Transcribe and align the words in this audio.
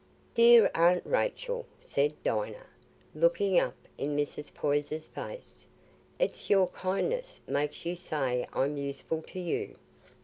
"Dear 0.33 0.71
Aunt 0.73 1.03
Rachel," 1.05 1.67
said 1.79 2.13
Dinah, 2.23 2.65
looking 3.13 3.59
up 3.59 3.75
in 3.99 4.15
Mrs. 4.17 4.51
Poyser's 4.51 5.05
face, 5.05 5.67
"it's 6.17 6.49
your 6.49 6.69
kindness 6.69 7.39
makes 7.45 7.85
you 7.85 7.95
say 7.95 8.47
I'm 8.51 8.77
useful 8.77 9.21
to 9.21 9.39
you. 9.39 9.75